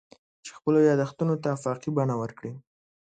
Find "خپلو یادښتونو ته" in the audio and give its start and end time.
0.57-1.47